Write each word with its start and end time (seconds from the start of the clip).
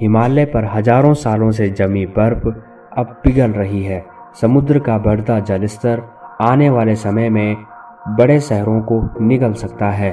हिमालय 0.00 0.44
पर 0.44 0.64
हज़ारों 0.64 1.12
सालों 1.14 1.50
से 1.50 1.68
जमी 1.70 2.04
बर्फ़ 2.06 2.48
अब 2.98 3.20
पिघल 3.24 3.50
रही 3.50 3.82
है। 3.84 4.04
समुद्र 4.40 4.78
का 4.78 4.98
बढ़ता 4.98 5.38
जलस्तर 5.40 6.02
आने 6.40 6.70
वाले 6.70 6.94
समय 6.96 7.28
में 7.30 7.56
बड़े 8.08 8.40
शहरों 8.40 8.80
को 8.82 9.00
निगल 9.20 9.52
सकता 9.52 9.90
है। 9.90 10.10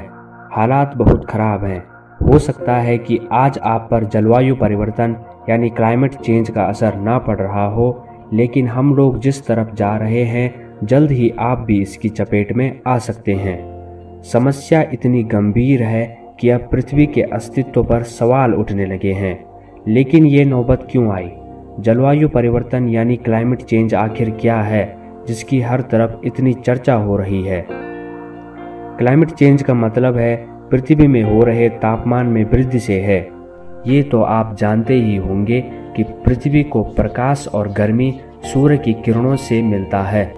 हालात 0.52 0.96
बहुत 0.96 1.24
खराब 1.30 1.64
हैं। 1.64 1.82
हो 2.22 2.38
सकता 2.38 2.76
है 2.76 2.96
कि 2.98 3.18
आज 3.32 3.58
आप 3.58 3.88
पर 3.90 4.04
जलवायु 4.04 4.56
परिवर्तन 4.56 5.16
यानी 5.48 5.70
क्लाइमेट 5.70 6.14
चेंज 6.14 6.50
का 6.50 6.64
असर 6.64 6.96
ना 6.96 7.18
पड़ 7.18 7.38
रहा 7.38 7.66
हो, 7.66 8.06
लेकिन 8.32 8.68
हम 8.68 8.94
लोग 8.94 9.18
जिस 9.20 9.46
तरफ़ 9.46 9.74
जा 9.74 9.96
रहे 9.96 10.22
हैं, 10.24 10.78
जल्द 10.84 11.10
ही 11.10 11.32
आप 11.40 11.58
भी 11.58 11.80
इसकी 11.82 12.08
चपेट 12.08 12.52
में 12.52 12.80
आ 12.86 12.98
सकते 12.98 13.34
हैं। 13.34 14.22
समस्या 14.22 14.82
इतनी 14.92 15.22
गंभीर 15.24 15.82
है 15.82 16.04
कि 16.40 16.48
अब 16.48 16.68
पृथ्वी 16.72 17.06
के 17.06 17.22
अस्तित्व 17.22 17.82
पर 17.84 18.02
सवाल 18.02 18.54
उठने 18.54 18.86
लगे 18.86 19.12
हैं। 19.12 19.51
लेकिन 19.88 20.26
ये 20.26 20.44
नौबत 20.44 20.86
क्यों 20.90 21.12
आई? 21.12 21.30
जलवायु 21.80 22.28
परिवर्तन 22.28 22.88
यानी 22.88 23.16
क्लाइमेट 23.16 23.62
चेंज 23.62 23.94
आखिर 23.94 24.30
क्या 24.30 24.60
है, 24.60 24.84
जिसकी 25.28 25.60
हर 25.60 25.80
तरफ़ 25.80 26.26
इतनी 26.26 26.52
चर्चा 26.52 26.94
हो 26.94 27.16
रही 27.16 27.42
है? 27.42 27.66
क्लाइमेट 28.98 29.30
चेंज 29.30 29.62
का 29.62 29.74
मतलब 29.74 30.16
है, 30.16 30.36
पृथ्वी 30.70 31.06
में 31.06 31.22
हो 31.22 31.42
रहे 31.44 31.68
तापमान 31.68 32.26
में 32.26 32.44
वृद्धि 32.44 32.80
से 32.80 33.00
है। 33.00 33.20
ये 33.86 34.02
तो 34.02 34.22
आप 34.22 34.56
जानते 34.56 34.94
ही 34.94 35.16
होंगे 35.16 35.60
कि 35.96 36.02
पृथ्वी 36.02 36.62
को 36.62 36.82
प्रकाश 36.82 37.46
और 37.48 37.68
गर्मी 37.68 38.12
सूर्य 38.44 38.76
की 38.78 38.92
किरणों 38.94 39.36
से 39.36 39.62
मिलता 39.62 40.02
है। 40.02 40.32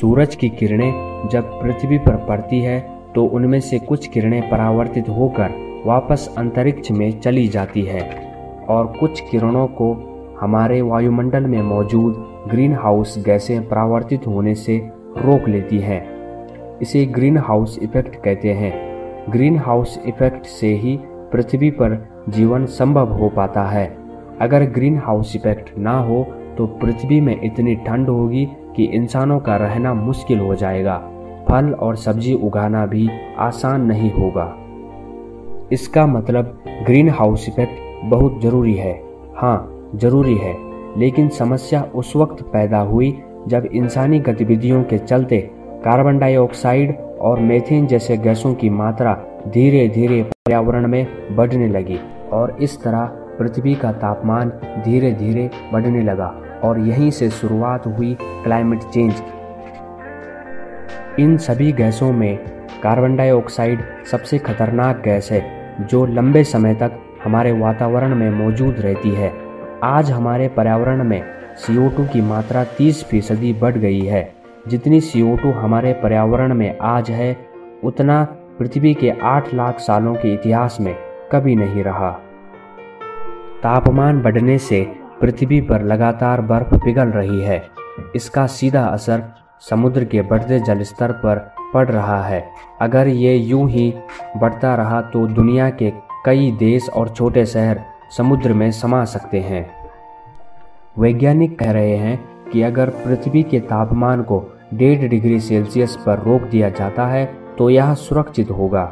सूरज 0.00 0.34
की 0.34 0.48
किरणें 0.48 1.28
जब 1.32 1.60
पृथ्वी 1.62 1.98
पर 1.98 2.16
पड़ती 2.28 2.60
है 2.60 2.80
तो 3.14 3.24
उनमें 3.24 3.60
से 3.60 3.78
कुछ 3.78 4.06
किरणें 4.06 4.48
परावर्तित 4.50 5.08
होकर 5.08 5.82
वापस 5.86 6.34
अंतरिक्ष 6.38 6.90
में 6.90 7.20
चली 7.20 7.46
जाती 7.48 7.82
है। 7.82 8.29
और 8.70 8.86
कुछ 9.00 9.20
किरणों 9.20 9.66
को 9.80 9.92
हमारे 10.40 10.80
वायुमंडल 10.82 11.46
में 11.46 11.62
मौजूद 11.62 12.14
ग्रीन 12.50 12.74
हाउस 12.74 13.14
गैसें 13.26 13.68
परावर्तित 13.68 14.26
होने 14.26 14.54
से 14.54 14.78
रोक 15.18 15.48
लेती 15.48 15.78
हैं। 15.78 16.00
इसे 16.78 17.04
ग्रीन 17.06 17.38
हाउस 17.38 17.78
इफ़ेक्ट 17.82 18.16
कहते 18.16 18.52
हैं। 18.52 18.72
ग्रीन 19.30 19.58
हाउस 19.58 19.98
इफ़ेक्ट 20.06 20.46
से 20.46 20.74
ही 20.74 20.98
पृथ्वी 21.32 21.70
पर 21.70 21.96
जीवन 22.28 22.64
संभव 22.66 23.12
हो 23.12 23.28
पाता 23.28 23.64
है। 23.64 23.86
अगर 24.40 24.64
ग्रीन 24.70 24.98
हाउस 24.98 25.36
इफ़ेक्ट 25.36 25.78
ना 25.78 25.98
हो 25.98 26.22
तो 26.58 26.66
पृथ्वी 26.66 27.20
में 27.20 27.40
इतनी 27.42 27.74
ठंड 27.76 28.08
होगी 28.08 28.48
कि 28.76 28.84
इंसानों 28.84 29.38
का 29.40 29.56
रहना 29.56 29.94
मुश्किल 29.94 30.38
हो 30.38 30.54
जाएगा। 30.54 30.96
फल 31.48 31.72
और 31.72 31.96
सब्ज़ी 31.96 32.34
उगाना 32.34 32.86
भी 32.86 33.08
आसान 33.38 33.86
नहीं 33.86 34.10
होगा। 34.12 34.52
इसका 35.72 36.06
मतलब 36.06 36.58
ग्रीन 36.86 37.08
हाउस 37.08 37.48
इफ़ेक्ट 37.48 37.89
बहुत 38.04 38.40
ज़रूरी 38.42 38.74
है। 38.74 38.92
हाँ 39.36 39.90
ज़रूरी 39.94 40.36
है। 40.36 40.56
लेकिन 40.98 41.28
समस्या 41.28 41.82
उस 41.94 42.16
वक्त 42.16 42.42
पैदा 42.42 42.78
हुई 42.78 43.22
जब 43.48 43.66
इंसानी 43.66 44.18
गतिविधियों 44.20 44.82
के 44.82 44.98
चलते 44.98 45.40
कार्बन 45.84 46.18
डाइऑक्साइड 46.18 46.96
और 47.20 47.40
मेथेन 47.40 47.86
जैसे 47.86 48.16
गैसों 48.16 48.54
की 48.54 48.70
मात्रा 48.70 49.14
धीरे 49.48 49.88
धीरे 49.88 50.22
पर्यावरण 50.22 50.86
में 50.86 51.36
बढ़ने 51.36 51.68
लगी 51.68 51.98
और 52.32 52.56
इस 52.60 52.82
तरह 52.82 53.04
पृथ्वी 53.38 53.74
का 53.74 53.92
तापमान 53.92 54.48
धीरे 54.84 55.12
धीरे 55.12 55.50
बढ़ने 55.72 56.02
लगा 56.02 56.42
और 56.64 56.78
यहीं 56.78 57.10
से 57.10 57.30
शुरुआत 57.30 57.86
हुई 57.86 58.16
क्लाइमेट 58.22 58.82
चेंज 58.82 59.14
की। 59.20 59.38
इन 61.22 61.36
सभी 61.36 61.72
गैसों 61.72 62.12
में 62.12 62.38
कार्बन 62.82 63.16
डाइऑक्साइड 63.16 63.80
सबसे 64.10 64.38
खतरनाक 64.38 65.02
गैस 65.04 65.28
है, 65.32 65.42
जो 65.80 66.06
लंबे 66.06 66.44
समय 66.44 66.74
तक 66.74 66.92
हमारे 67.30 67.52
वातावरण 67.52 68.14
में 68.14 68.30
मौजूद 68.30 68.76
रहती 68.78 69.10
है। 69.10 69.32
आज 69.82 70.10
हमारे 70.10 70.48
पर्यावरण 70.48 71.04
में 71.04 71.22
CO2 71.66 72.06
की 72.12 72.20
मात्रा 72.20 72.64
30 72.64 73.04
फ़ीसदी 73.04 73.52
बढ़ 73.52 73.76
गई 73.76 74.00
है। 74.00 74.34
जितनी 74.68 75.00
CO2 75.00 75.52
हमारे 75.52 75.92
पर्यावरण 75.92 76.54
में 76.54 76.78
आज 76.78 77.10
है, 77.10 77.36
उतना 77.84 78.24
पृथ्वी 78.58 78.94
के 78.94 79.10
8 79.22 79.54
लाख 79.54 79.78
सालों 79.78 80.14
के 80.14 80.34
इतिहास 80.34 80.78
में 80.80 80.94
कभी 81.32 81.54
नहीं 81.54 81.84
रहा। 81.84 82.10
तापमान 83.62 84.22
बढ़ने 84.22 84.58
से 84.58 84.92
पृथ्वी 85.20 85.60
पर 85.60 85.82
लगातार 85.82 86.40
बर्फ़ 86.40 86.74
पिघल 86.74 87.08
रही 87.08 87.40
है। 87.40 87.66
इसका 88.16 88.46
सीधा 88.46 88.84
असर 88.84 89.22
समुद्र 89.70 90.04
के 90.04 90.22
बढ़ते 90.22 90.60
जलस्तर 90.60 91.12
पर 91.12 91.54
पड़ 91.74 91.88
रहा 91.88 92.22
है। 92.22 92.48
अगर 92.80 93.08
ये 93.08 93.36
यूँ 93.36 93.70
ही 93.70 93.94
बढ़ता 94.36 94.74
रहा 94.74 95.00
तो 95.00 95.26
दुनिया 95.26 95.70
के 95.70 96.09
कई 96.24 96.50
देश 96.50 96.88
और 96.88 97.08
छोटे 97.08 97.44
शहर 97.46 97.80
समुद्र 98.16 98.52
में 98.52 98.70
समा 98.70 99.04
सकते 99.04 99.40
हैं। 99.40 99.68
वैज्ञानिक 100.98 101.58
कह 101.58 101.70
रहे 101.70 101.96
हैं 101.96 102.18
कि 102.52 102.62
अगर 102.62 102.90
पृथ्वी 102.96 103.42
के 103.42 103.60
तापमान 103.60 104.22
को 104.22 104.42
डेढ़ 104.74 105.08
डिग्री 105.08 105.40
सेल्सियस 105.40 105.96
पर 105.96 106.18
रोक 106.18 106.42
दिया 106.42 106.68
जाता 106.70 107.06
है 107.06 107.24
तो 107.58 107.70
यह 107.70 107.94
सुरक्षित 107.94 108.50
होगा। 108.50 108.84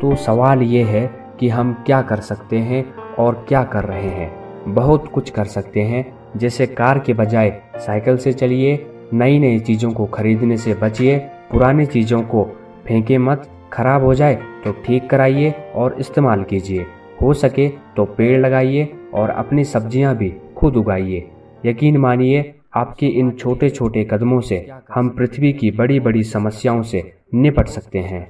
तो 0.00 0.14
सवाल 0.16 0.62
ये 0.62 0.82
है 0.82 1.06
कि 1.40 1.48
हम 1.48 1.72
क्या 1.86 2.00
कर 2.02 2.20
सकते 2.20 2.58
हैं 2.58 2.84
और 3.18 3.44
क्या 3.48 3.62
कर 3.64 3.84
रहे 3.84 4.08
हैं। 4.10 4.74
बहुत 4.74 5.06
कुछ 5.08 5.30
कर 5.30 5.44
सकते 5.44 5.82
हैं, 5.82 6.04
जैसे 6.36 6.66
कार 6.66 6.98
के 6.98 7.12
बजाय 7.12 7.50
साइकिल 7.76 8.16
से 8.16 8.32
चलिए 8.32 8.86
नई 9.14 9.38
नई 9.38 9.58
चीज़ों 9.60 9.90
को 9.90 10.06
खरीदने 10.06 10.56
से 10.56 10.74
बचिए, 10.74 11.18
पुरानी 11.50 11.86
चीज़ों 11.86 12.22
को 12.22 12.44
फेंके 12.86 13.18
मत 13.18 13.48
खराब 13.76 14.02
हो 14.02 14.14
जाए 14.14 14.34
तो 14.64 14.72
ठीक 14.84 15.08
कराइए 15.10 15.50
और 15.74 15.96
इस्तेमाल 16.00 16.44
कीजिए। 16.44 16.86
हो 17.22 17.32
सके 17.34 17.68
तो 17.96 18.04
पेड़ 18.16 18.38
लगाइए 18.40 18.84
और 19.14 19.30
अपनी 19.32 19.64
सब्ज़ियाँ 19.66 20.16
भी 20.16 20.30
खुद 20.56 20.76
उगाइए। 20.76 21.26
यकीन 21.64 21.96
मानिए, 21.98 22.52
आपके 22.74 23.06
इन 23.08 23.30
छोटे 23.32 23.70
छोटे 23.70 24.04
कदमों 24.04 24.40
से 24.42 24.66
हम 24.90 25.08
पृथ्वी 25.10 25.52
की 25.52 25.70
बड़ी 25.72 26.00
बड़ी 26.00 26.22
समस्याओं 26.24 26.82
से 26.84 27.02
निपट 27.34 27.68
सकते 27.68 27.98
हैं, 28.00 28.28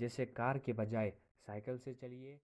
जैसे 0.00 0.24
कार 0.26 0.60
के 0.66 0.72
बजाय 0.72 1.08
साइकिल 1.08 1.76
से 1.76 1.92
चलिए। 1.92 2.38